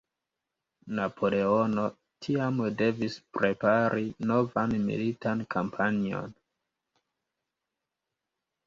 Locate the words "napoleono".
0.99-1.83